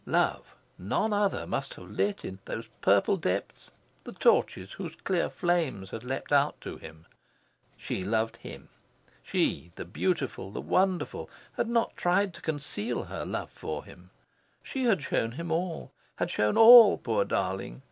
[0.07, 3.69] Love, none other, must have lit in those purple depths
[4.03, 7.05] the torches whose clear flames had leapt out to him.
[7.77, 8.69] She loved him.
[9.21, 14.09] She, the beautiful, the wonderful, had not tried to conceal her love for him.
[14.63, 17.79] She had shown him all had shown all, poor darling!